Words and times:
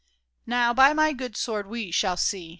Now, 0.47 0.73
by 0.73 0.93
my 0.93 1.13
good 1.13 1.37
sword, 1.37 1.67
we 1.67 1.91
shall 1.91 2.17
see 2.17 2.49